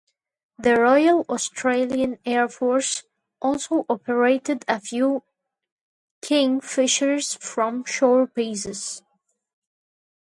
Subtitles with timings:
[0.57, 3.03] The Royal Australian Air Force
[3.39, 5.21] also operated a few
[6.23, 9.03] Kingfishers from shore bases.